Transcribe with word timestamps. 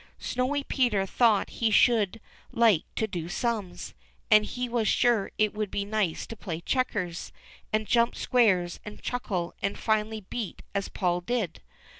Snowy 0.17 0.63
Peter 0.63 1.05
thought 1.05 1.51
he 1.61 1.69
should 1.69 2.19
like 2.51 2.85
to 2.95 3.05
do 3.05 3.29
sums, 3.29 3.93
and 4.31 4.45
he 4.45 4.67
was 4.67 4.87
sure 4.87 5.31
it 5.37 5.53
Avould 5.53 5.69
be 5.69 5.85
nice 5.85 6.25
to 6.25 6.35
play 6.35 6.59
checkers, 6.59 7.31
and 7.71 7.85
jump 7.85 8.15
squares 8.15 8.79
and 8.83 8.99
chuckle 8.99 9.53
and 9.61 9.77
finally 9.77 10.21
beat 10.21 10.63
as 10.73 10.89
Paul 10.89 11.21
did. 11.21 11.61